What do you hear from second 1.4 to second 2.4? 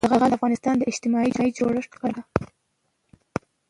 جوړښت برخه ده.